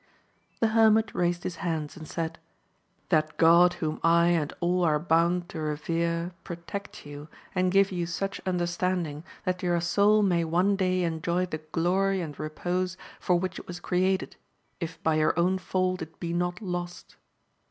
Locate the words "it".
13.59-13.67, 16.01-16.19